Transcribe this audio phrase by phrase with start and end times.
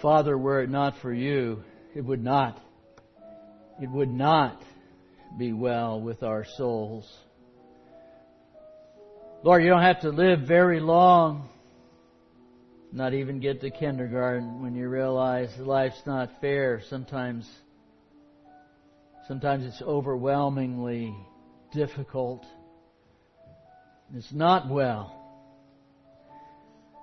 [0.00, 1.64] Father, were it not for you,
[1.94, 2.60] it would not,
[3.82, 4.62] it would not
[5.36, 7.04] be well with our souls.
[9.42, 11.48] Lord, you don't have to live very long,
[12.92, 16.80] not even get to kindergarten when you realize life's not fair.
[16.88, 17.48] Sometimes,
[19.26, 21.14] sometimes it's overwhelmingly
[21.72, 22.44] difficult.
[24.14, 25.17] It's not well.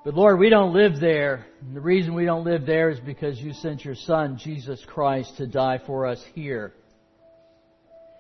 [0.06, 1.48] But Lord, we don't live there.
[1.62, 5.36] And the reason we don't live there is because you sent your Son, Jesus Christ,
[5.38, 6.74] to die for us here.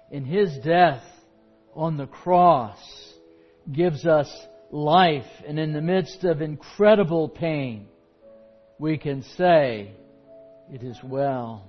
[0.09, 1.03] In His death
[1.75, 2.79] on the cross
[3.71, 4.27] gives us
[4.71, 7.85] life, and in the midst of incredible pain,
[8.79, 9.91] we can say,
[10.73, 11.67] It is well.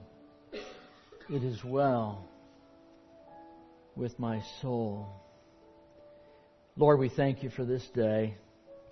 [1.28, 2.26] It is well
[3.94, 5.08] with my soul.
[6.74, 8.38] Lord, we thank you for this day.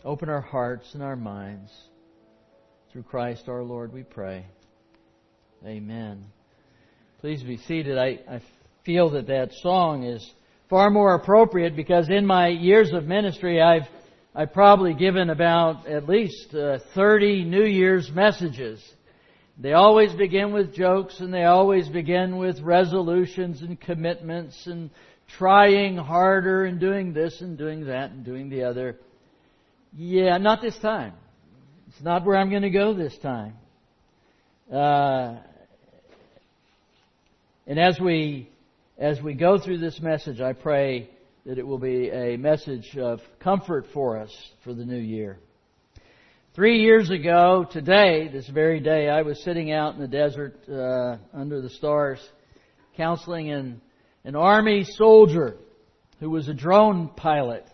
[0.04, 1.72] Open our hearts and our minds.
[2.92, 4.44] Through Christ our Lord, we pray.
[5.64, 6.26] Amen.
[7.20, 7.96] Please be seated.
[7.96, 8.42] I, I
[8.84, 10.30] feel that that song is
[10.68, 13.88] far more appropriate because in my years of ministry, I've
[14.34, 18.84] I've probably given about at least uh, 30 New Year's messages.
[19.56, 24.90] They always begin with jokes and they always begin with resolutions and commitments and
[25.38, 28.98] trying harder and doing this and doing that and doing the other.
[29.96, 31.12] Yeah, not this time.
[31.88, 33.54] It's not where I'm going to go this time.
[34.72, 35.36] Uh,
[37.68, 38.50] and as we
[38.98, 41.10] as we go through this message, I pray
[41.46, 44.34] that it will be a message of comfort for us
[44.64, 45.38] for the new year.
[46.54, 51.18] Three years ago, today, this very day, I was sitting out in the desert uh,
[51.32, 52.18] under the stars,
[52.96, 53.80] counseling an,
[54.24, 55.56] an army soldier
[56.18, 57.64] who was a drone pilot.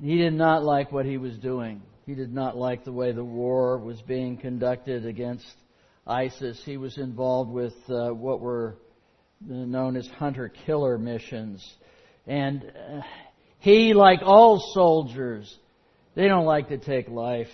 [0.00, 1.82] He did not like what he was doing.
[2.04, 5.46] He did not like the way the war was being conducted against
[6.06, 6.60] ISIS.
[6.64, 8.76] He was involved with uh, what were
[9.40, 11.66] known as hunter-killer missions.
[12.26, 13.00] And uh,
[13.58, 15.52] he, like all soldiers,
[16.14, 17.48] they don't like to take life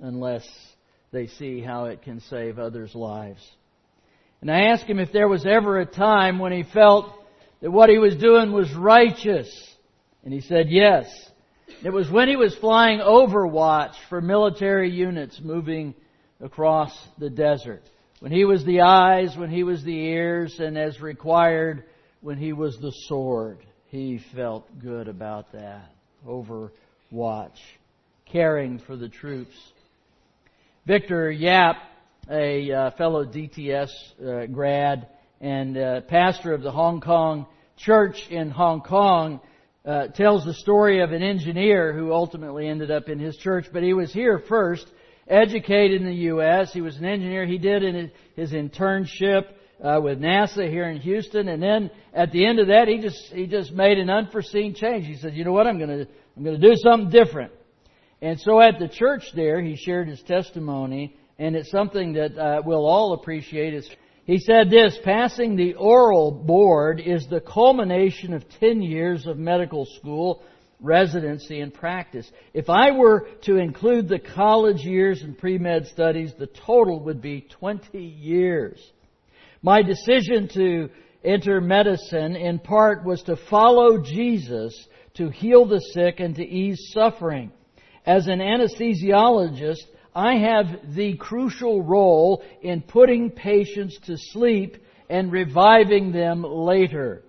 [0.00, 0.46] unless
[1.10, 3.42] they see how it can save others' lives.
[4.40, 7.06] And I asked him if there was ever a time when he felt
[7.60, 9.48] that what he was doing was righteous.
[10.24, 11.06] And he said yes.
[11.84, 15.94] It was when he was flying overwatch for military units moving
[16.40, 17.82] across the desert.
[18.20, 21.84] When he was the eyes, when he was the ears, and as required,
[22.20, 23.58] when he was the sword.
[23.88, 25.90] He felt good about that.
[26.26, 27.58] Overwatch.
[28.26, 29.56] Caring for the troops.
[30.86, 31.76] Victor Yap,
[32.30, 33.90] a uh, fellow DTS
[34.24, 35.08] uh, grad
[35.40, 37.46] and uh, pastor of the Hong Kong
[37.76, 39.40] church in Hong Kong,
[39.84, 43.82] uh, tells the story of an engineer who ultimately ended up in his church, but
[43.82, 44.86] he was here first,
[45.28, 46.72] educated in the U.S.
[46.72, 47.46] He was an engineer.
[47.46, 49.46] He did in his internship
[49.82, 53.32] uh, with NASA here in Houston, and then at the end of that, he just
[53.32, 55.06] he just made an unforeseen change.
[55.06, 55.66] He said, "You know what?
[55.66, 56.06] I'm to
[56.36, 57.52] I'm to do something different."
[58.20, 62.62] And so at the church there, he shared his testimony, and it's something that uh,
[62.64, 63.74] we'll all appreciate.
[63.74, 63.90] Is
[64.24, 69.84] he said this, passing the oral board is the culmination of 10 years of medical
[69.84, 70.42] school,
[70.80, 72.30] residency, and practice.
[72.54, 77.46] If I were to include the college years and pre-med studies, the total would be
[77.58, 78.80] 20 years.
[79.60, 80.88] My decision to
[81.24, 86.90] enter medicine in part was to follow Jesus to heal the sick and to ease
[86.92, 87.52] suffering.
[88.06, 89.84] As an anesthesiologist,
[90.14, 94.76] I have the crucial role in putting patients to sleep
[95.08, 97.22] and reviving them later.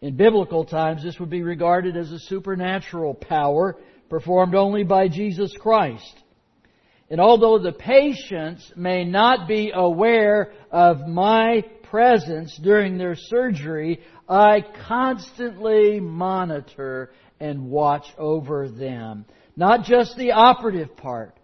[0.00, 3.76] In biblical times, this would be regarded as a supernatural power
[4.08, 6.22] performed only by Jesus Christ.
[7.10, 14.62] And although the patients may not be aware of my presence during their surgery, I
[14.86, 19.24] constantly monitor and watch over them.
[19.56, 21.37] Not just the operative part,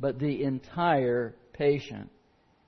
[0.00, 2.10] but the entire patient.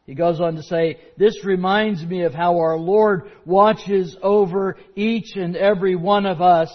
[0.06, 5.36] He goes on to say, this reminds me of how our Lord watches over each
[5.36, 6.70] and every one of us,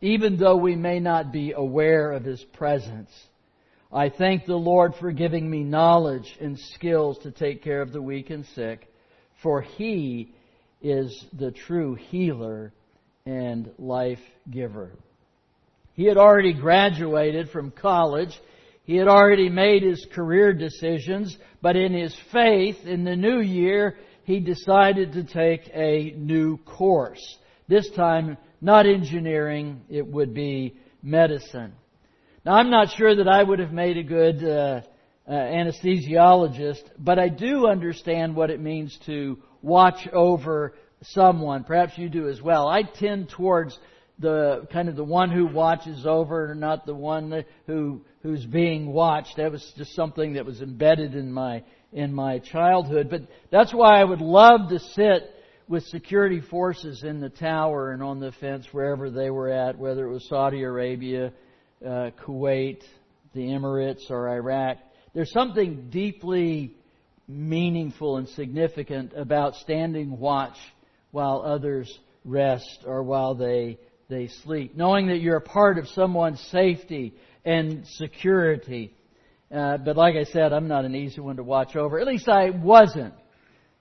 [0.00, 3.10] even though we may not be aware of His presence.
[3.92, 8.02] I thank the Lord for giving me knowledge and skills to take care of the
[8.02, 8.88] weak and sick,
[9.42, 10.34] for He
[10.80, 12.72] is the true healer
[13.24, 14.18] and life
[14.50, 14.90] giver.
[15.94, 18.32] He had already graduated from college
[18.84, 23.96] he had already made his career decisions, but in his faith, in the new year,
[24.24, 27.38] he decided to take a new course.
[27.68, 31.72] This time, not engineering, it would be medicine.
[32.44, 34.80] Now, I'm not sure that I would have made a good uh,
[35.28, 41.62] uh, anesthesiologist, but I do understand what it means to watch over someone.
[41.62, 42.68] Perhaps you do as well.
[42.68, 43.78] I tend towards
[44.18, 49.36] the kind of the one who watches over, not the one who who's being watched.
[49.36, 53.10] That was just something that was embedded in my in my childhood.
[53.10, 55.22] But that's why I would love to sit
[55.68, 60.06] with security forces in the tower and on the fence wherever they were at, whether
[60.06, 61.32] it was Saudi Arabia,
[61.84, 62.82] uh, Kuwait,
[63.34, 64.78] the Emirates, or Iraq.
[65.14, 66.74] There's something deeply
[67.28, 70.56] meaningful and significant about standing watch
[71.10, 71.90] while others
[72.24, 73.78] rest or while they
[74.08, 78.94] they sleep, knowing that you're a part of someone's safety and security.
[79.52, 82.00] Uh, but like I said, I'm not an easy one to watch over.
[82.00, 83.14] At least I wasn't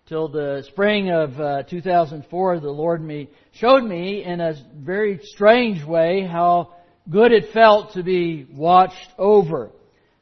[0.07, 2.59] till the spring of uh, 2004.
[2.59, 6.73] The Lord me showed me in a very strange way how
[7.09, 9.71] good it felt to be watched over.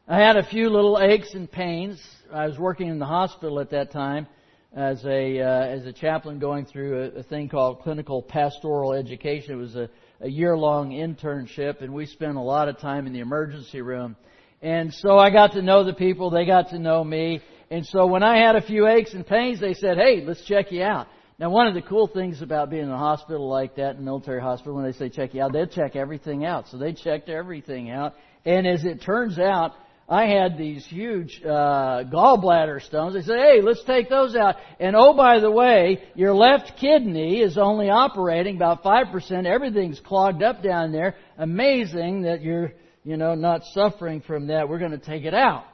[0.07, 2.01] I had a few little aches and pains.
[2.31, 4.27] I was working in the hospital at that time
[4.73, 9.53] as a uh, as a chaplain going through a, a thing called clinical pastoral education.
[9.53, 9.89] It was a,
[10.21, 14.15] a year long internship, and we spent a lot of time in the emergency room.
[14.61, 16.29] And so I got to know the people.
[16.29, 17.41] They got to know me.
[17.71, 20.71] And so when I had a few aches and pains, they said, "Hey, let's check
[20.71, 21.07] you out."
[21.37, 24.01] Now, one of the cool things about being in a hospital like that, in a
[24.01, 26.67] military hospital, when they say check you out, they'll check everything out.
[26.67, 28.15] So they checked everything out.
[28.43, 29.73] And as it turns out,
[30.09, 33.13] I had these huge uh, gallbladder stones.
[33.13, 37.41] They said, "Hey, let's take those out." And oh, by the way, your left kidney
[37.41, 39.45] is only operating about five percent.
[39.45, 41.15] Everything's clogged up down there.
[41.37, 42.73] Amazing that you're,
[43.03, 44.67] you know, not suffering from that.
[44.67, 45.65] We're going to take it out.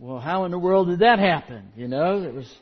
[0.00, 1.70] Well, how in the world did that happen?
[1.76, 2.52] You know, it was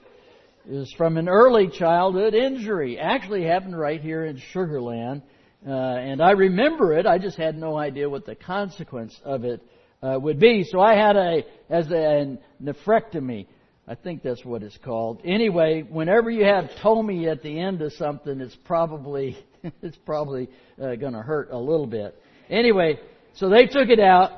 [0.68, 2.98] it was from an early childhood injury.
[2.98, 5.22] Actually, happened right here in Sugar Land,
[5.66, 7.06] uh, and I remember it.
[7.06, 9.62] I just had no idea what the consequence of it
[10.02, 10.64] uh, would be.
[10.64, 13.46] So I had a as a nephrectomy.
[13.86, 15.22] I think that's what it's called.
[15.24, 19.36] Anyway, whenever you have tomy at the end of something, it's probably
[19.82, 20.48] it's probably
[20.80, 22.20] uh, going to hurt a little bit.
[22.50, 22.98] Anyway,
[23.34, 24.32] so they took it out,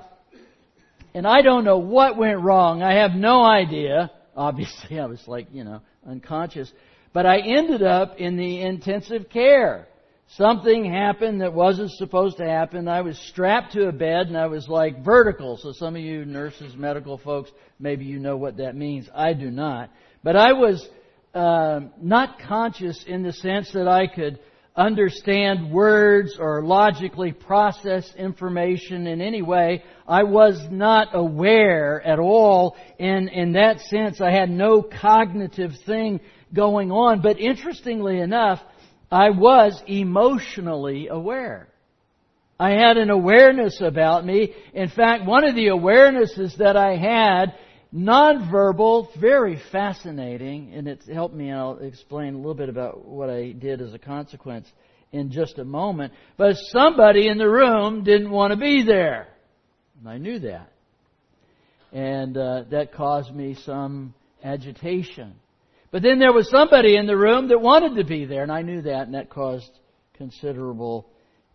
[1.15, 2.83] and I don't know what went wrong.
[2.83, 4.11] I have no idea.
[4.37, 6.73] Obviously, I was like you know unconscious,
[7.13, 9.89] but I ended up in the intensive care
[10.37, 12.89] something happened that wasn't supposed to happen.
[12.89, 15.57] I was strapped to a bed and I was like vertical.
[15.57, 19.09] So some of you nurses, medical folks, maybe you know what that means.
[19.15, 19.91] I do not.
[20.23, 20.89] But I was
[21.35, 24.39] uh, not conscious in the sense that I could
[24.77, 29.83] understand words or logically process information in any way.
[30.07, 32.77] I was not aware at all.
[32.99, 36.21] In, in that sense, I had no cognitive thing
[36.53, 37.21] going on.
[37.21, 38.61] But interestingly enough,
[39.11, 41.69] I was emotionally aware.
[42.59, 44.55] I had an awareness about me.
[44.75, 47.55] In fact, one of the awarenesses that I had,
[47.93, 53.31] nonverbal, very fascinating, and it's helped me, and I'll explain a little bit about what
[53.31, 54.71] I did as a consequence
[55.11, 56.13] in just a moment.
[56.37, 59.29] But somebody in the room didn't want to be there.
[59.99, 60.71] And I knew that.
[61.93, 64.15] And uh, that caused me some
[64.45, 65.35] agitation.
[65.91, 68.63] But then there was somebody in the room that wanted to be there, and I
[68.63, 69.71] knew that, and that caused
[70.15, 71.09] considerable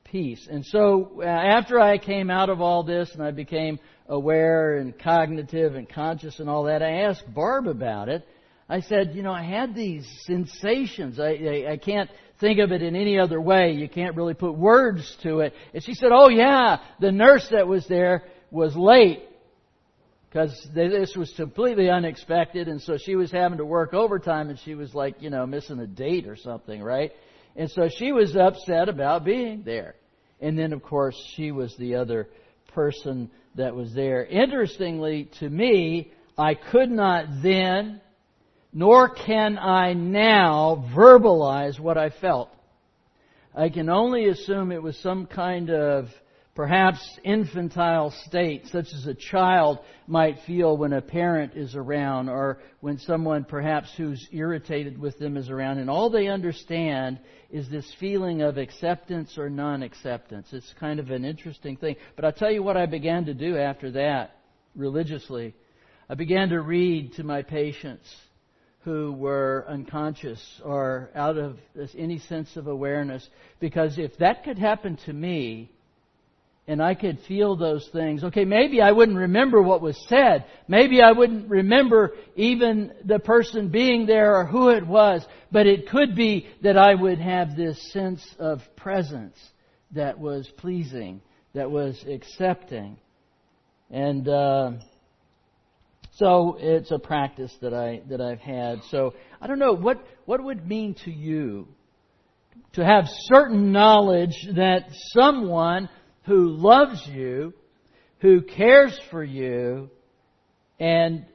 [0.04, 0.48] peace.
[0.50, 4.98] And so uh, after I came out of all this and I became aware and
[4.98, 8.28] cognitive and conscious and all that, I asked Barb about it.
[8.68, 11.20] I said, you know, I had these sensations.
[11.20, 13.74] I, I, I can't think of it in any other way.
[13.74, 15.54] You can't really put words to it.
[15.74, 19.24] And she said, oh yeah, the nurse that was there was late
[20.36, 24.76] because this was completely unexpected, and so she was having to work overtime, and she
[24.76, 27.14] was like, you know, missing a date or something, right?
[27.56, 29.96] And so she was upset about being there.
[30.42, 32.28] And then, of course, she was the other
[32.74, 34.26] person that was there.
[34.26, 38.02] Interestingly, to me, I could not then,
[38.74, 42.50] nor can I now, verbalize what I felt.
[43.56, 46.10] I can only assume it was some kind of
[46.56, 52.60] perhaps infantile state, such as a child might feel when a parent is around or
[52.80, 57.20] when someone perhaps who's irritated with them is around, and all they understand
[57.52, 60.48] is this feeling of acceptance or non acceptance.
[60.54, 61.98] It's kind of an interesting thing.
[62.16, 64.38] But I'll tell you what I began to do after that
[64.76, 65.54] religiously.
[66.10, 68.06] I began to read to my patients
[68.86, 71.58] who were unconscious or out of
[71.98, 73.28] any sense of awareness
[73.60, 75.72] because if that could happen to me,
[76.68, 78.24] and I could feel those things.
[78.24, 80.46] Okay, maybe I wouldn't remember what was said.
[80.68, 85.26] Maybe I wouldn't remember even the person being there or who it was.
[85.52, 89.38] But it could be that I would have this sense of presence
[89.92, 91.22] that was pleasing,
[91.54, 92.98] that was accepting.
[93.92, 94.72] And uh,
[96.14, 98.82] So it's a practice that I that I've had.
[98.90, 101.68] So I don't know what what would mean to you
[102.74, 105.90] to have certain knowledge that someone
[106.26, 107.54] who loves you,
[108.20, 109.90] who cares for you,
[110.80, 111.26] and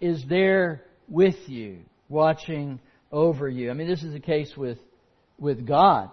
[0.00, 3.70] is there with you, watching over you.
[3.70, 4.78] I mean, this is the case with
[5.38, 6.10] with God.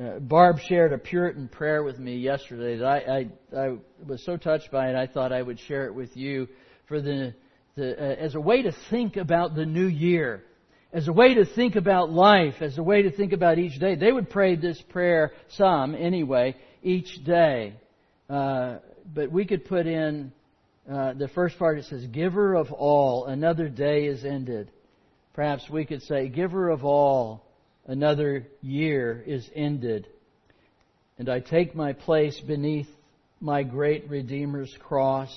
[0.00, 4.36] Uh, Barb shared a Puritan prayer with me yesterday that I, I, I was so
[4.36, 4.96] touched by it.
[4.96, 6.48] I thought I would share it with you
[6.88, 7.32] for the,
[7.76, 10.42] the uh, as a way to think about the new year,
[10.92, 13.94] as a way to think about life, as a way to think about each day.
[13.94, 17.74] They would pray this prayer, some anyway, each day.
[18.30, 18.76] Uh,
[19.12, 20.32] but we could put in
[20.90, 21.78] uh, the first part.
[21.78, 24.70] It says, "Giver of all, another day is ended."
[25.34, 27.44] Perhaps we could say, "Giver of all."
[27.86, 30.08] another year is ended,
[31.18, 32.88] and I take my place beneath
[33.40, 35.32] my great Redeemer's cross,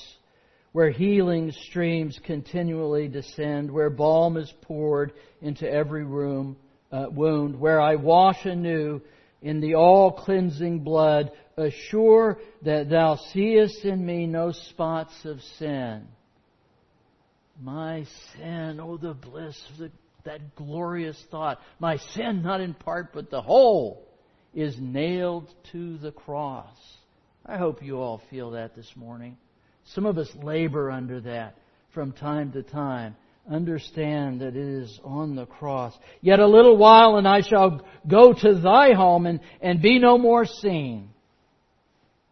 [0.71, 5.11] where healing streams continually descend, where balm is poured
[5.41, 6.55] into every room,
[6.91, 9.01] uh, wound, where I wash anew
[9.41, 16.07] in the all cleansing blood, assure that thou seest in me no spots of sin.
[17.61, 19.91] My sin, oh the bliss of the
[20.27, 21.59] that glorious thought.
[21.79, 24.05] My sin, not in part, but the whole,
[24.53, 26.77] is nailed to the cross.
[27.45, 29.37] I hope you all feel that this morning.
[29.85, 31.55] Some of us labor under that
[31.93, 33.15] from time to time.
[33.49, 35.97] Understand that it is on the cross.
[36.21, 40.17] Yet a little while and I shall go to thy home and, and be no
[40.17, 41.09] more seen.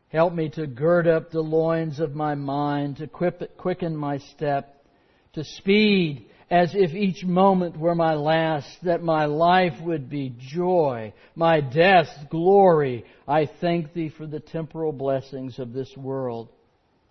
[0.09, 4.85] Help me to gird up the loins of my mind, to quicken my step,
[5.33, 11.11] to speed as if each moment were my last, that my life would be joy,
[11.35, 13.03] my death glory.
[13.27, 16.49] I thank thee for the temporal blessings of this world,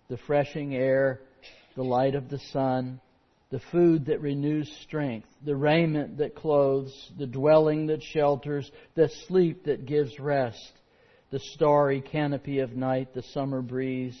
[0.09, 1.19] the freshing air,
[1.75, 3.01] the light of the sun,
[3.51, 9.65] the food that renews strength, the raiment that clothes, the dwelling that shelters, the sleep
[9.65, 10.73] that gives rest,
[11.31, 14.17] the starry canopy of night, the summer breeze,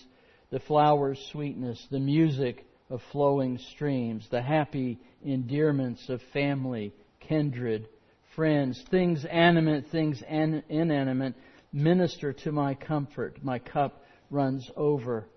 [0.51, 7.87] the flower's sweetness, the music of flowing streams, the happy endearments of family, kindred,
[8.35, 11.33] friends, things animate, things inanimate,
[11.73, 13.43] minister to my comfort.
[13.43, 15.27] My cup runs over.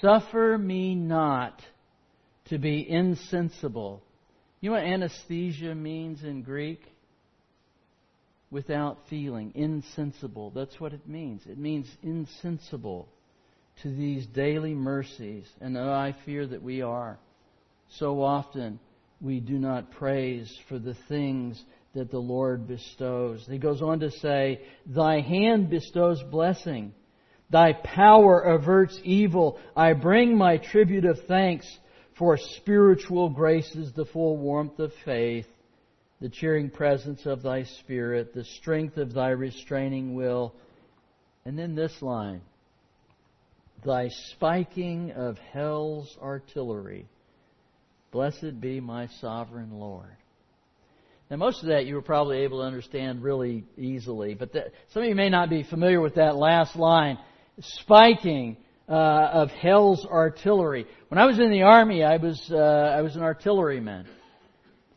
[0.00, 1.60] Suffer me not
[2.52, 4.02] to be insensible.
[4.60, 6.82] You know what anesthesia means in Greek?
[8.50, 10.50] Without feeling, insensible.
[10.50, 11.40] That's what it means.
[11.46, 13.08] It means insensible
[13.82, 17.18] to these daily mercies, and I fear that we are.
[17.96, 18.78] So often
[19.22, 21.58] we do not praise for the things
[21.94, 23.46] that the Lord bestows.
[23.48, 26.92] He goes on to say, Thy hand bestows blessing.
[27.48, 29.58] Thy power averts evil.
[29.74, 31.66] I bring my tribute of thanks
[32.18, 35.46] for spiritual graces, the full warmth of faith,
[36.20, 40.54] the cheering presence of thy spirit, the strength of thy restraining will.
[41.44, 42.42] And then this line
[43.84, 47.06] thy spiking of hell's artillery.
[48.12, 50.16] Blessed be my sovereign Lord.
[51.30, 55.02] Now, most of that you were probably able to understand really easily, but that, some
[55.02, 57.18] of you may not be familiar with that last line
[57.58, 60.86] spiking uh, of hell's artillery.
[61.08, 64.06] When I was in the army, I was uh, I was an artilleryman.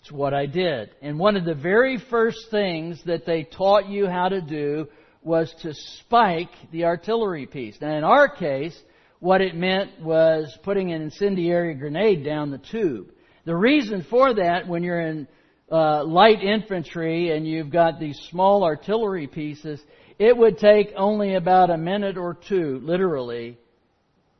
[0.01, 4.07] It's what I did, and one of the very first things that they taught you
[4.07, 4.87] how to do
[5.23, 7.75] was to spike the artillery piece.
[7.81, 8.79] Now, in our case,
[9.19, 13.07] what it meant was putting an incendiary grenade down the tube.
[13.45, 15.27] The reason for that, when you're in
[15.71, 19.81] uh, light infantry and you've got these small artillery pieces,
[20.19, 23.57] it would take only about a minute or two, literally,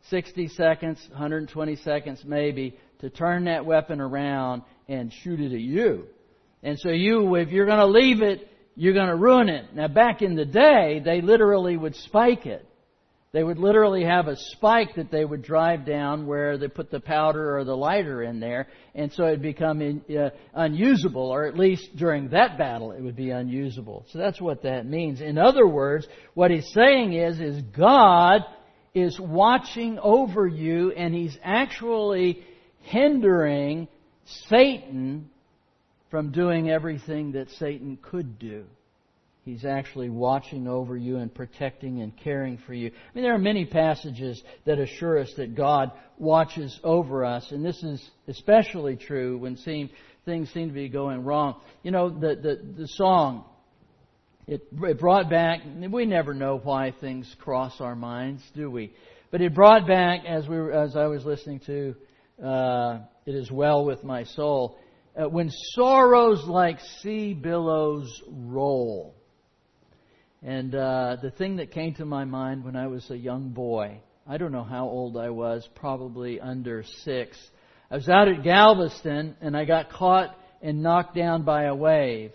[0.10, 6.06] 60 seconds, 120 seconds maybe, to turn that weapon around and shoot it at you.
[6.64, 9.74] And so you, if you're going to leave it you're going to ruin it.
[9.74, 12.68] Now, back in the day, they literally would spike it.
[13.32, 17.02] They would literally have a spike that they would drive down where they put the
[17.02, 21.58] powder or the lighter in there, and so it'd become in, uh, unusable, or at
[21.58, 24.06] least during that battle, it would be unusable.
[24.10, 25.20] So that's what that means.
[25.20, 28.42] In other words, what he's saying is, is God
[28.96, 32.44] is watching over you, and he's actually
[32.80, 33.88] hindering
[34.48, 35.30] Satan
[36.10, 38.64] from doing everything that Satan could do.
[39.44, 42.88] He's actually watching over you and protecting and caring for you.
[42.88, 47.64] I mean, there are many passages that assure us that God watches over us, and
[47.64, 49.92] this is especially true when seem,
[50.26, 51.58] things seem to be going wrong.
[51.84, 53.44] You know, the, the, the song,
[54.48, 55.62] it, it brought back,
[55.92, 58.94] we never know why things cross our minds, do we?
[59.32, 61.96] But it brought back, as, we as I was listening to
[62.44, 64.78] uh, it is well with my soul.
[65.16, 69.16] Uh, when sorrows like sea billows roll.
[70.44, 74.00] And uh, the thing that came to my mind when I was a young boy,
[74.28, 77.38] I don't know how old I was, probably under six.
[77.90, 82.32] I was out at Galveston and I got caught and knocked down by a wave.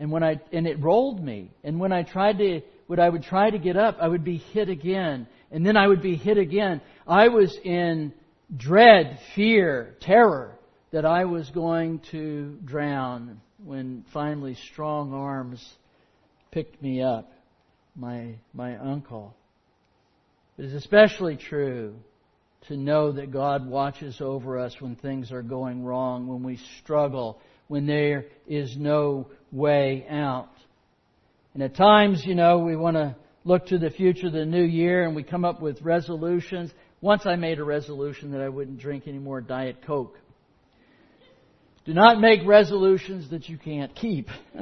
[0.00, 1.52] And when I and it rolled me.
[1.62, 4.38] And when I tried to when I would try to get up, I would be
[4.38, 5.28] hit again.
[5.52, 6.80] And then I would be hit again.
[7.06, 8.12] I was in
[8.56, 10.58] dread, fear, terror
[10.90, 15.64] that I was going to drown when finally strong arms
[16.50, 17.32] picked me up,
[17.94, 19.36] my, my uncle.
[20.58, 21.94] It is especially true
[22.68, 27.40] to know that God watches over us when things are going wrong, when we struggle,
[27.68, 30.50] when there is no way out.
[31.54, 35.04] And at times, you know, we want to look to the future, the new year,
[35.04, 36.70] and we come up with resolutions.
[37.00, 40.18] Once I made a resolution that I wouldn't drink any more Diet Coke.
[41.84, 44.28] Do not make resolutions that you can't keep.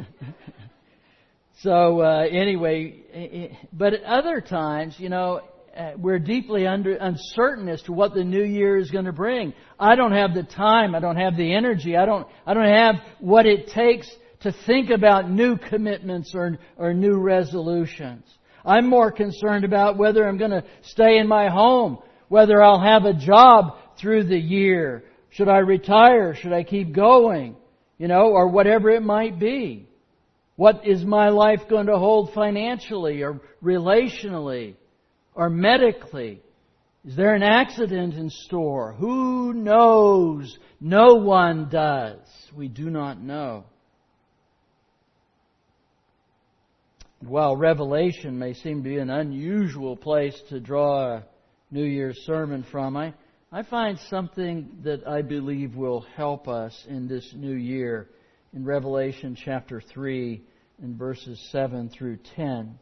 [1.63, 5.43] so uh, anyway, eh, eh, but at other times, you know,
[5.77, 9.53] uh, we're deeply under, uncertain as to what the new year is going to bring.
[9.79, 10.95] I don't have the time.
[10.95, 11.97] I don't have the energy.
[11.97, 12.27] I don't.
[12.47, 14.09] I don't have what it takes
[14.41, 18.25] to think about new commitments or or new resolutions.
[18.65, 23.05] I'm more concerned about whether I'm going to stay in my home, whether I'll have
[23.05, 26.35] a job through the year, should I retire?
[26.35, 27.57] Should I keep going?
[27.99, 29.89] You know, or whatever it might be.
[30.57, 34.75] What is my life going to hold financially or relationally
[35.35, 36.41] or medically?
[37.05, 38.93] Is there an accident in store?
[38.95, 40.59] Who knows?
[40.81, 42.19] No one does.
[42.55, 43.65] We do not know.
[47.21, 51.25] While Revelation may seem to be an unusual place to draw a
[51.71, 53.15] New Year's sermon from, I
[53.51, 58.11] I find something that I believe will help us in this new year
[58.53, 60.43] in Revelation chapter 3
[60.83, 62.79] and verses 7 through 10.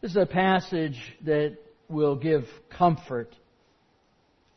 [0.00, 1.58] This is a passage that
[1.88, 3.34] will give comfort,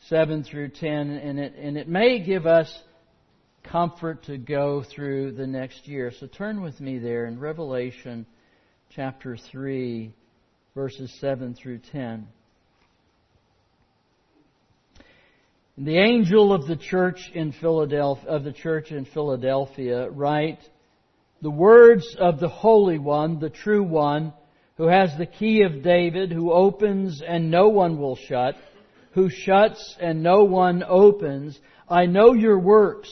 [0.09, 2.71] 7 through 10, and it, and it may give us
[3.71, 6.11] comfort to go through the next year.
[6.19, 8.25] So turn with me there in Revelation
[8.95, 10.13] chapter 3,
[10.73, 12.27] verses 7 through 10.
[15.79, 20.59] The angel of the church in Philadelphia, of the church in Philadelphia write,
[21.41, 24.33] the words of the Holy One, the true One,
[24.77, 28.55] who has the key of David, who opens and no one will shut,
[29.11, 31.59] who shuts and no one opens.
[31.89, 33.11] I know your works.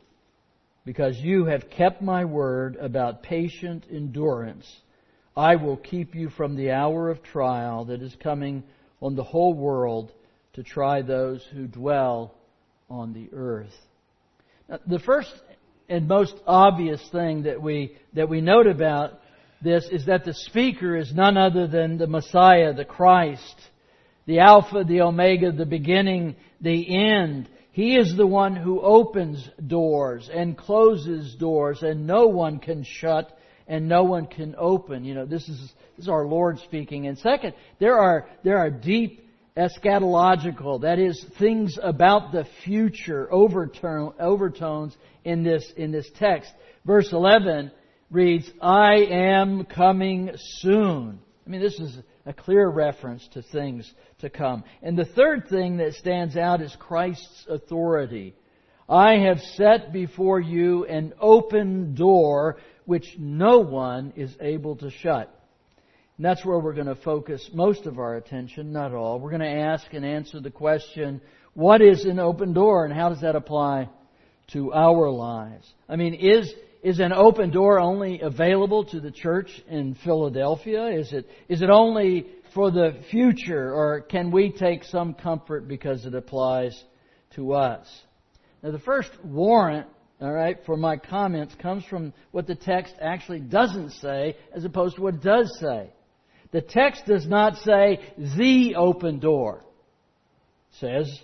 [0.85, 4.69] because you have kept my word about patient endurance.
[5.35, 8.63] I will keep you from the hour of trial that is coming
[9.01, 10.11] on the whole world
[10.53, 12.33] to try those who dwell
[12.89, 13.73] on the earth.
[14.67, 15.31] Now, the first
[15.87, 19.19] and most obvious thing that we, that we note about
[19.61, 23.55] this is that the speaker is none other than the Messiah, the Christ,
[24.25, 27.47] the Alpha, the Omega, the beginning, the end.
[27.71, 33.37] He is the one who opens doors and closes doors and no one can shut
[33.67, 35.05] and no one can open.
[35.05, 35.59] You know, this is,
[35.95, 37.07] this is our Lord speaking.
[37.07, 44.13] And second, there are, there are deep eschatological, that is, things about the future overtone,
[44.19, 46.51] overtones in this, in this text.
[46.85, 47.71] Verse 11
[48.09, 51.19] reads, I am coming soon.
[51.45, 54.63] I mean, this is a clear reference to things to come.
[54.81, 58.35] And the third thing that stands out is Christ's authority.
[58.87, 65.33] I have set before you an open door which no one is able to shut.
[66.17, 69.19] And that's where we're going to focus most of our attention, not all.
[69.19, 71.21] We're going to ask and answer the question,
[71.53, 73.89] what is an open door and how does that apply
[74.47, 75.71] to our lives?
[75.87, 80.87] I mean, is, is an open door only available to the church in Philadelphia?
[80.87, 86.05] Is it, is it only for the future or can we take some comfort because
[86.05, 86.83] it applies
[87.35, 87.87] to us?
[88.63, 89.87] Now the first warrant
[90.21, 94.97] all right, for my comments comes from what the text actually doesn't say as opposed
[94.97, 95.89] to what it does say.
[96.51, 99.65] The text does not say the open door.
[100.69, 101.19] It says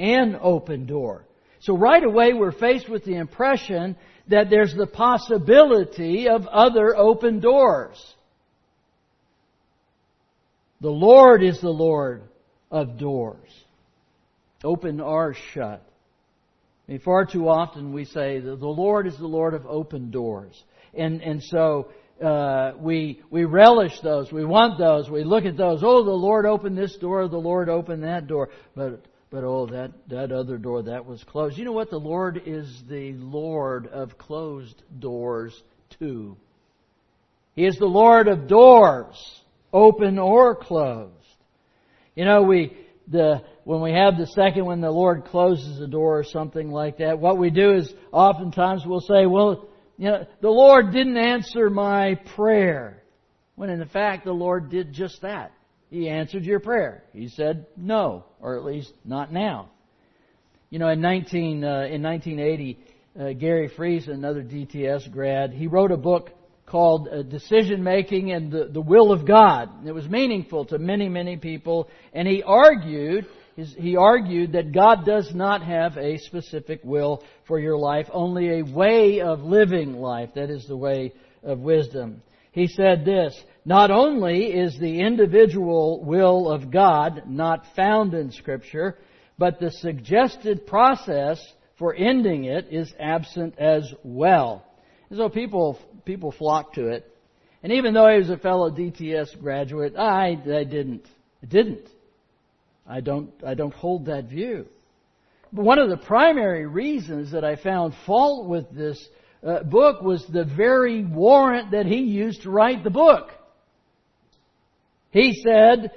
[0.00, 1.26] an open door.
[1.60, 3.96] So right away we're faced with the impression
[4.30, 7.98] that there's the possibility of other open doors.
[10.80, 12.22] The Lord is the Lord
[12.70, 13.50] of doors.
[14.64, 15.82] Open or shut.
[16.88, 20.10] I mean, far too often we say that the Lord is the Lord of open
[20.10, 20.60] doors.
[20.94, 21.90] And, and so,
[22.24, 24.30] uh, we, we relish those.
[24.30, 25.08] We want those.
[25.08, 25.80] We look at those.
[25.82, 27.28] Oh, the Lord opened this door.
[27.28, 28.50] The Lord opened that door.
[28.74, 31.56] But, but oh, that, that other door, that was closed.
[31.56, 31.90] You know what?
[31.90, 35.62] The Lord is the Lord of closed doors
[36.00, 36.36] too.
[37.54, 39.16] He is the Lord of doors,
[39.72, 41.14] open or closed.
[42.16, 46.18] You know, we, the, when we have the second when the Lord closes the door
[46.18, 50.50] or something like that, what we do is oftentimes we'll say, well, you know, the
[50.50, 53.02] Lord didn't answer my prayer.
[53.54, 55.52] When in fact the Lord did just that.
[55.90, 57.02] He answered your prayer.
[57.12, 59.70] He said no, or at least not now.
[60.70, 62.78] You know, in 19, uh, in 1980,
[63.18, 66.30] uh, Garry Friesen, another DTS grad, he wrote a book
[66.64, 69.84] called uh, Decision Making and the, the Will of God.
[69.84, 73.26] It was meaningful to many, many people, and he argued
[73.56, 78.64] he argued that God does not have a specific will for your life, only a
[78.64, 80.30] way of living life.
[80.34, 82.22] That is the way of wisdom.
[82.52, 88.96] He said this, not only is the individual will of God not found in Scripture,
[89.38, 91.40] but the suggested process
[91.78, 94.64] for ending it is absent as well.
[95.08, 97.06] And so people, people flock to it.
[97.62, 101.06] And even though he was a fellow DTS graduate, I, I didn't.
[101.42, 101.88] I didn't.
[102.86, 104.66] I don't, I don't hold that view.
[105.52, 109.02] But one of the primary reasons that I found fault with this
[109.46, 113.30] uh, book was the very warrant that he used to write the book.
[115.10, 115.92] He said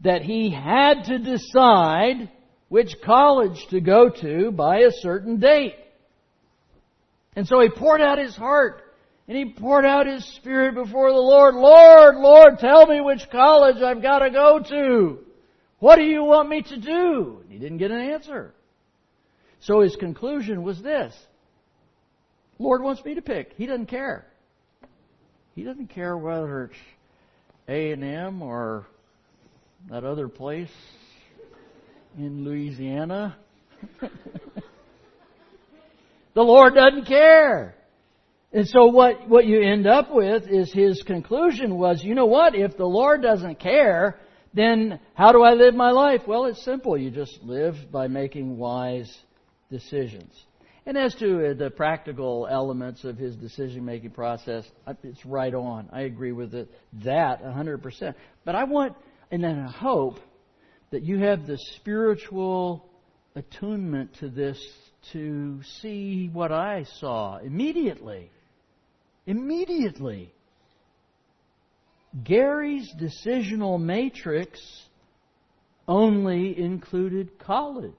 [0.00, 2.30] that he had to decide
[2.68, 5.76] which college to go to by a certain date.
[7.34, 8.82] And so he poured out his heart
[9.26, 11.54] and he poured out his spirit before the Lord.
[11.54, 15.18] Lord, Lord, tell me which college I've got to go to.
[15.78, 17.38] What do you want me to do?
[17.42, 18.54] And He didn't get an answer.
[19.60, 21.14] So his conclusion was this.
[22.58, 23.52] Lord wants me to pick.
[23.56, 24.26] He doesn't care.
[25.54, 26.78] He doesn't care whether it's
[27.68, 28.86] A&M or
[29.90, 30.70] that other place
[32.16, 33.36] in Louisiana.
[36.34, 37.74] the Lord doesn't care.
[38.52, 42.54] And so what, what you end up with is his conclusion was, you know what,
[42.54, 44.18] if the Lord doesn't care,
[44.54, 46.22] then how do I live my life?
[46.26, 46.96] Well, it's simple.
[46.96, 49.14] You just live by making wise
[49.70, 50.32] decisions.
[50.88, 54.64] And as to uh, the practical elements of his decision making process,
[55.04, 55.86] it's right on.
[55.92, 56.70] I agree with it,
[57.04, 58.14] that 100%.
[58.46, 58.96] But I want,
[59.30, 60.18] and then I hope,
[60.90, 62.88] that you have the spiritual
[63.34, 64.58] attunement to this
[65.12, 68.30] to see what I saw immediately.
[69.26, 70.32] Immediately.
[72.24, 74.58] Gary's decisional matrix
[75.86, 77.92] only included college.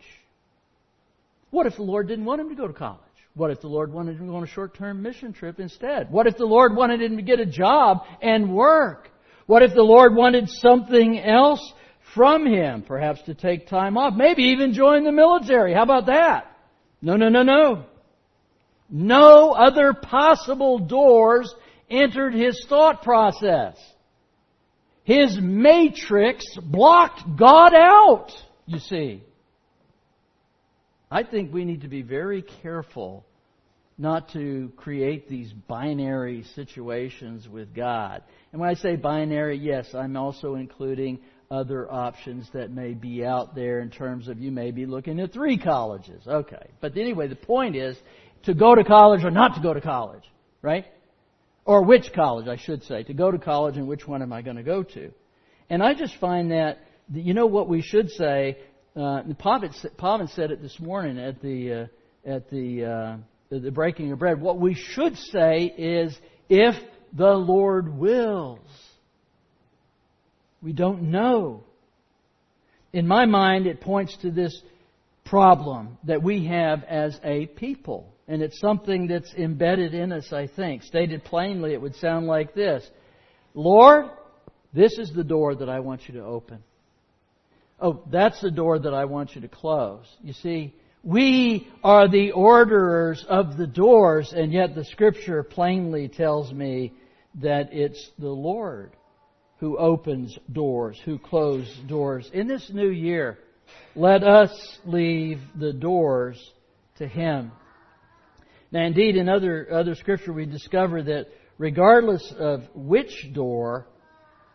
[1.52, 3.00] What if the Lord didn't want him to go to college?
[3.34, 6.12] What if the Lord wanted him to go on a short term mission trip instead?
[6.12, 9.10] What if the Lord wanted him to get a job and work?
[9.46, 11.74] What if the Lord wanted something else
[12.14, 12.84] from him?
[12.84, 14.14] Perhaps to take time off.
[14.16, 15.74] Maybe even join the military.
[15.74, 16.56] How about that?
[17.02, 17.86] No, no, no, no.
[18.90, 21.54] No other possible doors
[21.90, 23.78] entered his thought process.
[25.04, 28.32] His matrix blocked God out,
[28.66, 29.24] you see.
[31.12, 33.26] I think we need to be very careful
[33.98, 38.24] not to create these binary situations with God.
[38.52, 41.20] And when I say binary, yes, I'm also including
[41.52, 45.34] other options that may be out there in terms of you may be looking at
[45.34, 46.22] three colleges.
[46.28, 46.70] Okay.
[46.80, 47.98] But anyway, the point is
[48.44, 50.24] to go to college or not to go to college,
[50.62, 50.86] right?
[51.66, 54.42] Or which college, I should say, to go to college and which one am I
[54.42, 55.12] going to go to?
[55.70, 56.80] And I just find that,
[57.12, 58.58] you know what we should say,
[58.96, 63.18] uh, said it this morning at the, uh, at the, uh,
[63.50, 64.42] the breaking of bread.
[64.42, 66.18] What we should say is,
[66.50, 66.76] if
[67.14, 68.60] the Lord wills.
[70.62, 71.64] We don't know.
[72.92, 74.60] In my mind, it points to this
[75.26, 78.14] problem that we have as a people.
[78.28, 80.84] And it's something that's embedded in us, I think.
[80.84, 82.88] Stated plainly, it would sound like this
[83.54, 84.06] Lord,
[84.74, 86.64] this is the door that I want you to open.
[87.82, 90.06] Oh, that's the door that I want you to close.
[90.22, 96.52] You see, we are the orderers of the doors, and yet the scripture plainly tells
[96.52, 96.94] me
[97.36, 98.96] that it's the Lord
[99.60, 102.30] who opens doors, who closes doors.
[102.34, 103.38] In this new year,
[103.96, 104.52] let us
[104.86, 106.38] leave the doors
[106.98, 107.52] to Him.
[108.72, 113.88] Now, indeed, in other, other scripture, we discover that regardless of which door,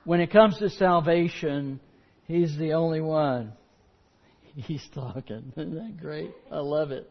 [0.05, 1.81] when it comes to salvation,
[2.27, 3.53] He's the only one.
[4.55, 5.53] He's talking.
[5.57, 6.31] Isn't that great?
[6.51, 7.11] I love it.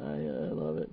[0.00, 0.90] I, I love it.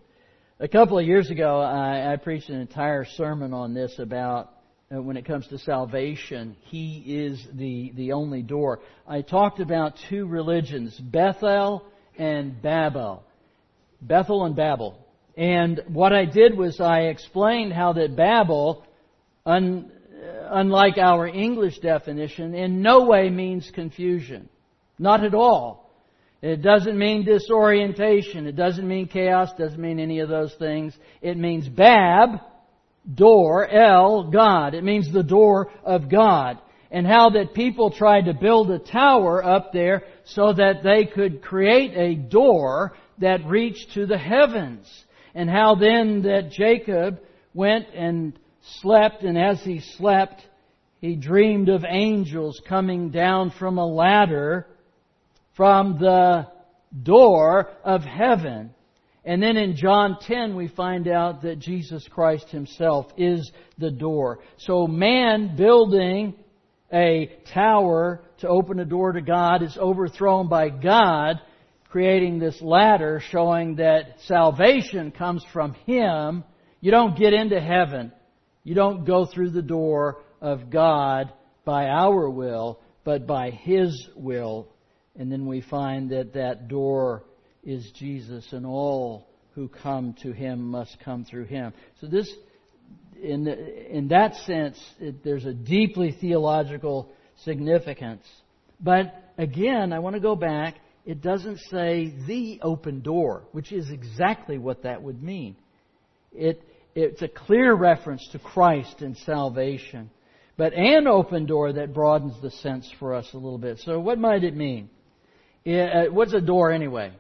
[0.59, 4.51] A couple of years ago, I, I preached an entire sermon on this about
[4.93, 8.79] uh, when it comes to salvation, He is the, the only door.
[9.07, 11.85] I talked about two religions, Bethel
[12.17, 13.23] and Babel.
[14.01, 14.97] Bethel and Babel.
[15.38, 18.83] And what I did was I explained how that Babel,
[19.45, 19.91] un,
[20.49, 24.49] unlike our English definition, in no way means confusion.
[24.97, 25.89] Not at all.
[26.41, 28.47] It doesn't mean disorientation.
[28.47, 29.49] It doesn't mean chaos.
[29.58, 30.97] Doesn't mean any of those things.
[31.21, 32.39] It means Bab,
[33.13, 34.73] door, El, God.
[34.73, 36.60] It means the door of God.
[36.91, 41.41] And how that people tried to build a tower up there so that they could
[41.41, 44.88] create a door that reached to the heavens.
[45.36, 47.19] And how then that Jacob
[47.53, 48.34] went and
[48.82, 50.41] slept, and as he slept,
[50.99, 54.67] he dreamed of angels coming down from a ladder
[55.55, 56.47] from the
[57.03, 58.73] door of heaven.
[59.25, 64.39] And then in John 10 we find out that Jesus Christ himself is the door.
[64.58, 66.36] So man building
[66.91, 71.39] a tower to open a door to God is overthrown by God
[71.89, 76.43] creating this ladder showing that salvation comes from Him.
[76.82, 78.12] You don't get into heaven.
[78.63, 81.32] You don't go through the door of God
[81.65, 84.67] by our will, but by His will.
[85.15, 87.24] And then we find that that door
[87.63, 91.74] is Jesus, and all who come to Him must come through Him.
[92.00, 92.32] So this,
[93.22, 97.12] in, the, in that sense, it, there's a deeply theological
[97.43, 98.26] significance.
[98.80, 100.76] But again, I want to go back.
[101.06, 105.56] It doesn't say the open door, which is exactly what that would mean.
[106.32, 106.62] It,
[106.95, 110.10] it's a clear reference to Christ and salvation,
[110.58, 113.80] but an open door that broadens the sense for us a little bit.
[113.80, 114.89] So, what might it mean?
[115.65, 117.12] Uh, what's a door anyway?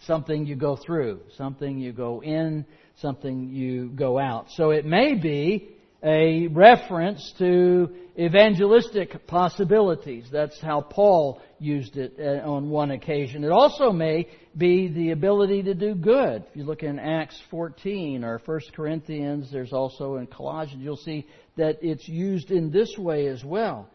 [0.00, 2.64] Something you go through, something you go in,
[3.00, 4.46] something you go out.
[4.50, 10.28] So it may be a reference to evangelistic possibilities.
[10.30, 13.44] That's how Paul used it uh, on one occasion.
[13.44, 16.44] It also may be the ability to do good.
[16.48, 21.26] If you look in Acts 14 or 1 Corinthians, there's also in Colossians, you'll see
[21.56, 23.88] that it's used in this way as well.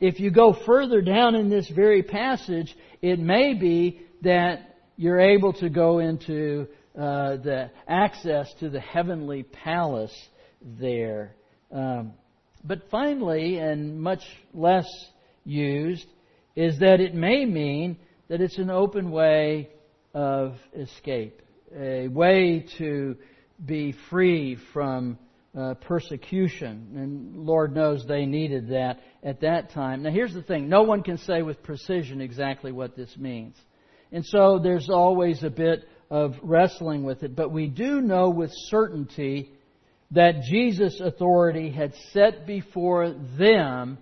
[0.00, 5.52] If you go further down in this very passage, it may be that you're able
[5.54, 10.14] to go into uh, the access to the heavenly palace
[10.62, 11.34] there.
[11.72, 12.12] Um,
[12.64, 14.86] but finally, and much less
[15.44, 16.06] used,
[16.56, 19.70] is that it may mean that it's an open way
[20.14, 21.40] of escape,
[21.74, 23.16] a way to
[23.64, 25.18] be free from
[25.56, 26.88] uh, persecution.
[26.96, 30.02] And Lord knows they needed that at that time.
[30.02, 33.56] Now, here's the thing no one can say with precision exactly what this means.
[34.12, 37.36] And so there's always a bit of wrestling with it.
[37.36, 39.52] But we do know with certainty
[40.10, 43.98] that Jesus' authority had set before them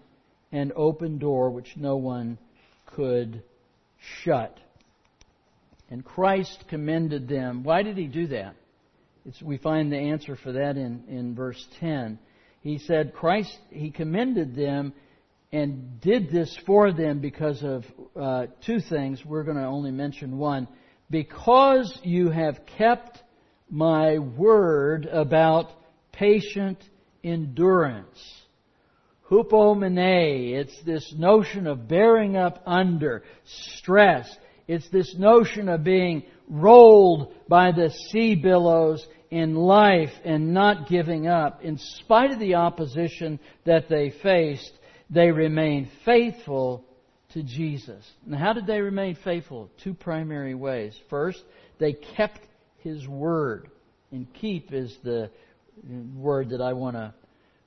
[0.52, 2.38] an open door which no one
[2.86, 3.42] could
[4.22, 4.58] shut.
[5.90, 7.62] And Christ commended them.
[7.62, 8.54] Why did he do that?
[9.24, 12.18] It's, we find the answer for that in, in verse 10.
[12.60, 14.92] He said, Christ, he commended them
[15.52, 17.84] and did this for them because of
[18.20, 19.24] uh, two things.
[19.24, 20.68] We're going to only mention one.
[21.08, 23.22] Because you have kept
[23.70, 25.70] my word about
[26.18, 26.79] patient
[27.22, 28.35] endurance.
[29.31, 34.29] Hupomone, it's this notion of bearing up under stress.
[34.68, 41.26] It's this notion of being rolled by the sea billows in life and not giving
[41.26, 41.62] up.
[41.62, 44.72] In spite of the opposition that they faced,
[45.11, 46.85] they remained faithful
[47.33, 48.05] to Jesus.
[48.24, 49.70] Now, how did they remain faithful?
[49.83, 50.96] Two primary ways.
[51.11, 51.42] First,
[51.79, 52.40] they kept
[52.79, 53.70] His Word.
[54.12, 55.31] And keep is the
[56.14, 57.14] word that I want to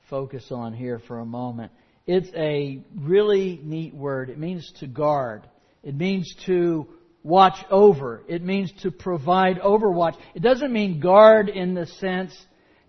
[0.09, 1.71] focus on here for a moment.
[2.07, 4.29] It's a really neat word.
[4.29, 5.47] It means to guard.
[5.83, 6.87] It means to
[7.23, 8.23] watch over.
[8.27, 10.17] It means to provide overwatch.
[10.33, 12.35] It doesn't mean guard in the sense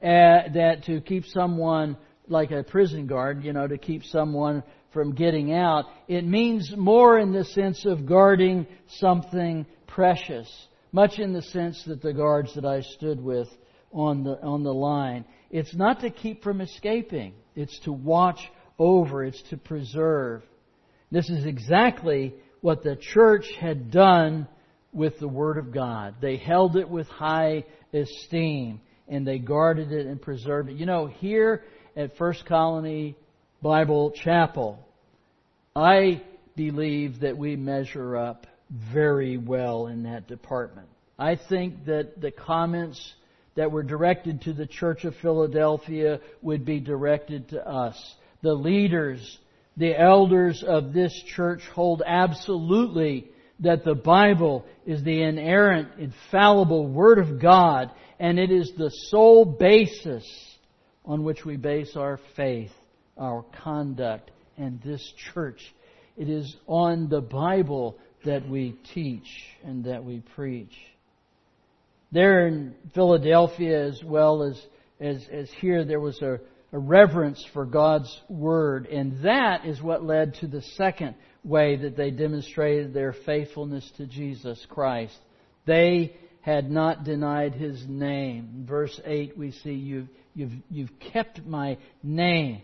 [0.02, 1.96] uh, that to keep someone
[2.28, 5.85] like a prison guard, you know, to keep someone from getting out.
[6.09, 10.48] It means more in the sense of guarding something precious,
[10.92, 13.48] much in the sense that the guards that I stood with
[13.92, 15.24] on the, on the line.
[15.50, 17.35] It's not to keep from escaping.
[17.55, 18.40] It's to watch
[18.79, 19.24] over.
[19.24, 20.42] It's to preserve.
[21.11, 24.46] This is exactly what the church had done
[24.92, 26.16] with the Word of God.
[26.20, 30.76] They held it with high esteem and they guarded it and preserved it.
[30.76, 31.64] You know, here
[31.96, 33.16] at First Colony
[33.61, 34.79] Bible Chapel,
[35.74, 36.22] I
[36.57, 40.88] believe that we measure up very well in that department.
[41.18, 43.14] I think that the comments
[43.56, 48.14] that were directed to the Church of Philadelphia would be directed to us.
[48.42, 49.38] The leaders,
[49.76, 53.28] the elders of this church hold absolutely
[53.60, 59.44] that the Bible is the inerrant, infallible Word of God, and it is the sole
[59.44, 60.24] basis
[61.04, 62.72] on which we base our faith,
[63.18, 65.60] our conduct, and this church.
[66.16, 69.28] It is on the Bible that we teach
[69.64, 70.74] and that we preach.
[72.12, 74.61] There in Philadelphia, as well as,
[75.01, 76.40] as, as here, there was a,
[76.73, 81.96] a reverence for God's Word, and that is what led to the second way that
[81.96, 85.16] they demonstrated their faithfulness to Jesus Christ.
[85.66, 88.64] They had not denied His name.
[88.68, 92.62] Verse 8 we see, you've, you've, you've kept my name.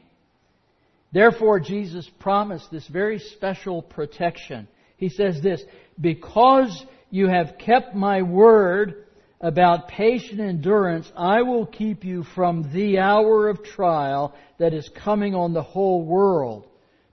[1.13, 4.67] Therefore, Jesus promised this very special protection.
[4.97, 5.63] He says this,
[6.01, 9.06] because you have kept my word
[9.41, 15.35] about patient endurance, I will keep you from the hour of trial that is coming
[15.35, 16.67] on the whole world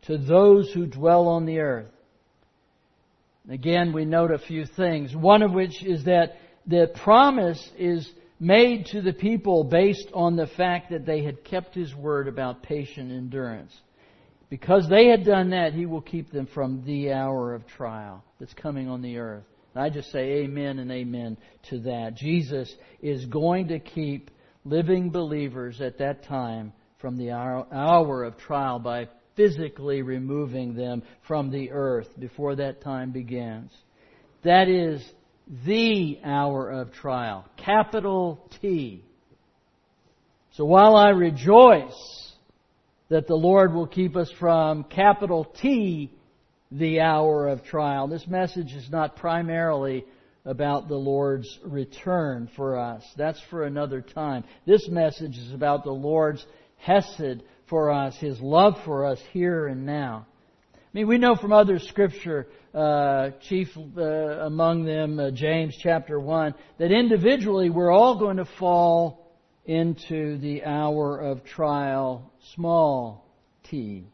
[0.03, 1.91] to those who dwell on the earth.
[3.49, 5.15] Again, we note a few things.
[5.15, 8.09] One of which is that the promise is
[8.39, 12.63] made to the people based on the fact that they had kept his word about
[12.63, 13.73] patient endurance.
[14.49, 18.53] Because they had done that, he will keep them from the hour of trial that's
[18.53, 19.43] coming on the earth.
[19.73, 21.37] And I just say amen and amen
[21.69, 22.15] to that.
[22.15, 24.31] Jesus is going to keep
[24.65, 31.49] living believers at that time from the hour of trial by physically removing them from
[31.49, 33.71] the earth before that time begins.
[34.43, 35.03] That is
[35.65, 37.45] the hour of trial.
[37.57, 39.03] Capital T.
[40.51, 42.31] So while I rejoice
[43.09, 46.13] that the Lord will keep us from capital T,
[46.73, 50.05] the hour of trial, this message is not primarily
[50.43, 53.03] about the Lord's return for us.
[53.15, 54.43] That's for another time.
[54.65, 56.45] This message is about the Lord's
[56.77, 60.25] Hesed for us, His love for us here and now.
[60.73, 66.19] I mean, we know from other scripture, uh, chief uh, among them, uh, James chapter
[66.19, 69.31] 1, that individually we're all going to fall
[69.65, 73.25] into the hour of trial, small
[73.63, 74.07] t.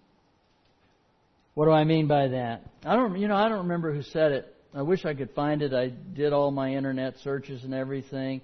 [1.59, 2.61] What do I mean by that?
[2.85, 4.55] I don't, you know, I don't remember who said it.
[4.73, 5.73] I wish I could find it.
[5.73, 8.39] I did all my internet searches and everything.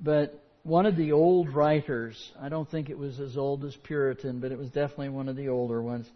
[0.00, 4.40] But one of the old writers, I don't think it was as old as Puritan,
[4.40, 6.08] but it was definitely one of the older ones,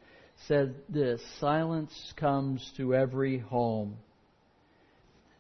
[0.47, 3.99] said this Silence comes to every home.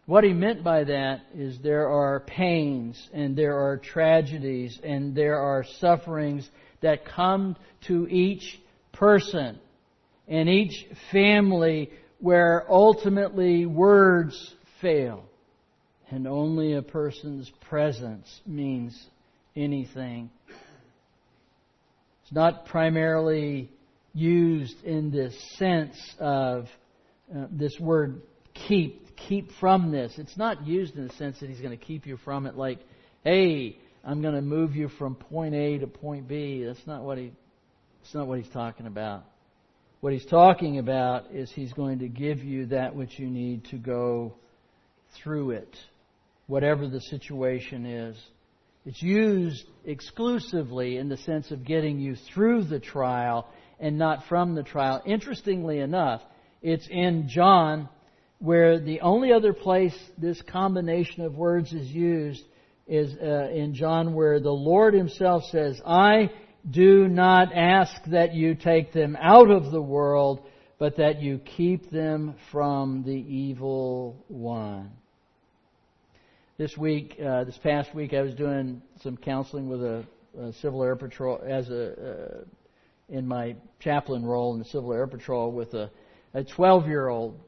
[0.05, 5.39] What he meant by that is there are pains and there are tragedies and there
[5.39, 6.47] are sufferings
[6.83, 8.61] that come to each
[8.93, 9.59] person
[10.29, 15.25] and each family where ultimately words fail
[16.11, 18.99] and only a person's presence means
[19.57, 20.31] anything.
[22.23, 23.71] It's not primarily
[24.15, 26.67] used in this sense of
[27.35, 28.23] uh, this word
[28.55, 30.15] keep, keep from this.
[30.19, 32.81] It's not used in the sense that he's going to keep you from it like,
[33.25, 36.65] hey, I'm going to move you from point A to point B.
[36.65, 37.33] That's not what he,
[38.03, 39.25] that's not what he's talking about.
[40.01, 43.77] What he's talking about is he's going to give you that which you need to
[43.77, 44.35] go
[45.23, 45.77] through it
[46.49, 48.17] whatever the situation is.
[48.85, 53.47] It's used exclusively in the sense of getting you through the trial
[53.79, 55.03] and not from the trial.
[55.05, 56.23] Interestingly enough,
[56.63, 57.89] it's in John
[58.39, 62.45] where the only other place this combination of words is used
[62.87, 66.31] is uh, in John where the Lord himself says, I
[66.71, 70.47] do not ask that you take them out of the world,
[70.79, 74.91] but that you keep them from the evil one.
[76.57, 80.05] This week, uh, this past week, I was doing some counseling with a,
[80.41, 82.45] a Civil Air Patrol as a uh,
[83.09, 85.91] in my chaplain role in the Civil Air Patrol with a
[86.35, 87.39] a 12 year old,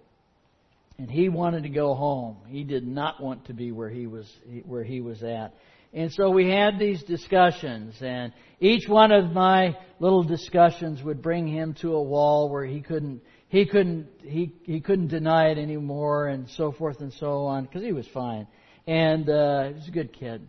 [0.98, 2.36] and he wanted to go home.
[2.48, 4.30] He did not want to be where he was
[4.64, 5.54] where he was at.
[5.92, 11.46] And so we had these discussions, and each one of my little discussions would bring
[11.46, 16.28] him to a wall where he couldn't he couldn't he he couldn't deny it anymore,
[16.28, 18.46] and so forth and so on, because he was fine
[18.86, 20.48] and uh, he was a good kid.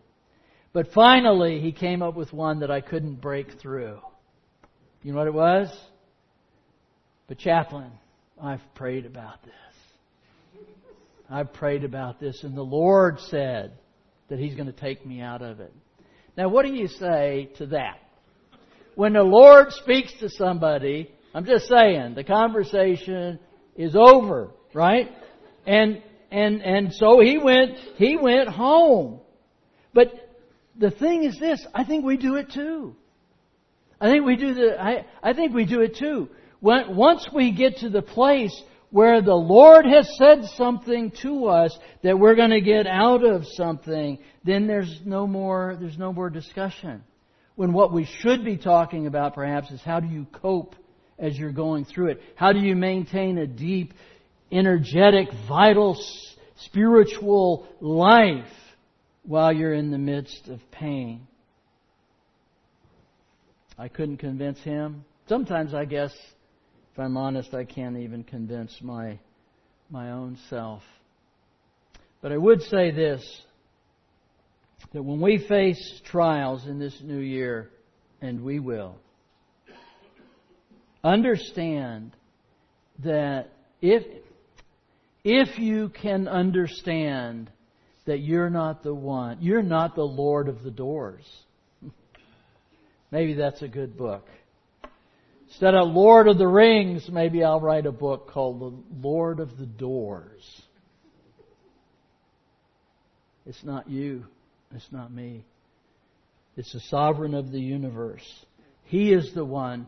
[0.74, 4.00] But finally, he came up with one that I couldn't break through.
[5.04, 5.70] You know what it was?
[7.28, 7.92] But chaplain,
[8.42, 9.54] I've prayed about this.
[11.30, 13.74] I've prayed about this, and the Lord said
[14.30, 15.74] that He's going to take me out of it.
[16.38, 18.00] Now, what do you say to that?
[18.96, 23.40] When the Lord speaks to somebody, I'm just saying, the conversation
[23.76, 25.10] is over, right?
[25.66, 29.20] And, and, and so he went, he went home.
[29.94, 30.12] But
[30.78, 32.96] the thing is this, I think we do it too.
[34.00, 36.30] I think we do the, I, I think we do it too.
[36.60, 38.60] When, once we get to the place
[38.92, 43.46] where the Lord has said something to us that we're going to get out of
[43.54, 47.02] something, then there's no more, there's no more discussion.
[47.56, 50.76] When what we should be talking about perhaps is how do you cope
[51.18, 52.22] as you're going through it?
[52.36, 53.94] How do you maintain a deep,
[54.52, 55.98] energetic, vital,
[56.66, 58.52] spiritual life
[59.24, 61.28] while you're in the midst of pain?
[63.78, 65.06] I couldn't convince him.
[65.30, 66.12] Sometimes I guess
[66.92, 69.18] if I'm honest, I can't even convince my,
[69.90, 70.84] my own self.
[72.22, 73.42] But I would say this
[74.94, 77.70] that when we face trials in this new year,
[78.22, 78.96] and we will,
[81.04, 82.12] understand
[83.04, 83.50] that
[83.82, 84.04] if,
[85.24, 87.50] if you can understand
[88.06, 91.26] that you're not the one, you're not the Lord of the doors,
[93.12, 94.28] maybe that's a good book.
[95.52, 99.58] Instead of Lord of the Rings, maybe I'll write a book called The Lord of
[99.58, 100.62] the Doors.
[103.46, 104.26] It's not you.
[104.74, 105.44] It's not me.
[106.56, 108.24] It's the sovereign of the universe.
[108.86, 109.88] He is the one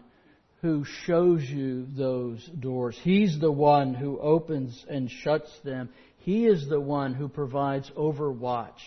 [0.61, 2.99] who shows you those doors.
[3.01, 5.89] He's the one who opens and shuts them.
[6.19, 8.81] He is the one who provides overwatch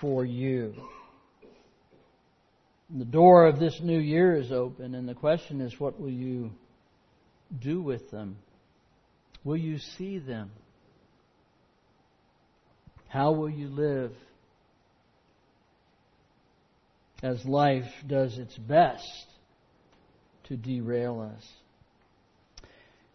[0.00, 0.74] for you.
[2.94, 6.50] The door of this new year is open, and the question is what will you
[7.58, 8.36] do with them?
[9.44, 10.50] Will you see them?
[13.08, 14.12] How will you live
[17.22, 19.26] as life does its best
[20.44, 21.48] to derail us?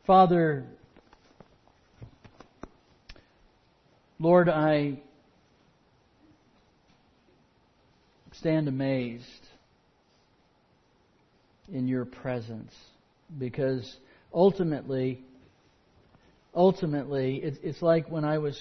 [0.07, 0.65] Father,
[4.17, 5.01] Lord, I
[8.31, 9.46] stand amazed
[11.71, 12.73] in your presence.
[13.37, 13.95] Because
[14.33, 15.21] ultimately
[16.55, 18.57] ultimately it, it's like when I was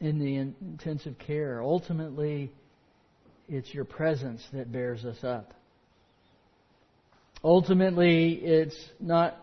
[0.00, 2.52] in the intensive care ultimately
[3.48, 5.52] it's your presence that bears us up.
[7.44, 9.36] Ultimately it's not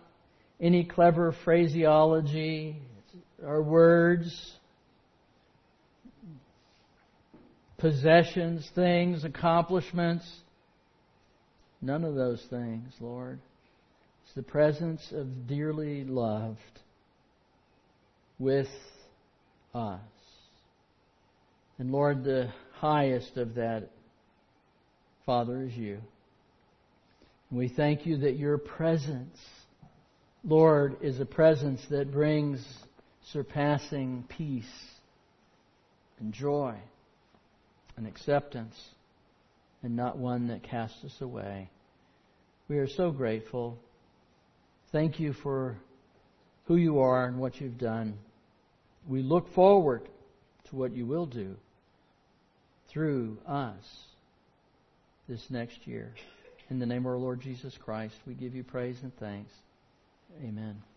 [0.59, 2.81] any clever phraseology
[3.43, 4.53] or words
[7.77, 10.25] possessions things accomplishments
[11.81, 13.39] None of those things, Lord.
[14.23, 16.57] It's the presence of dearly loved
[18.37, 18.67] with
[19.73, 19.99] us.
[21.77, 23.89] And Lord, the highest of that,
[25.25, 25.99] Father, is you.
[27.49, 29.37] And We thank you that your presence,
[30.43, 32.65] Lord, is a presence that brings
[33.31, 34.65] surpassing peace
[36.19, 36.75] and joy
[37.95, 38.75] and acceptance
[39.83, 41.69] and not one that casts us away.
[42.67, 43.79] We are so grateful.
[44.91, 45.77] Thank you for
[46.65, 48.17] who you are and what you've done.
[49.07, 50.07] We look forward
[50.69, 51.55] to what you will do
[52.89, 54.05] through us
[55.27, 56.13] this next year.
[56.69, 59.51] In the name of our Lord Jesus Christ, we give you praise and thanks.
[60.43, 60.88] Amen.